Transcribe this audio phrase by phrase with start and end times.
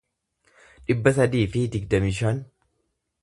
[0.87, 2.43] dhibba sadii fi digdamii shan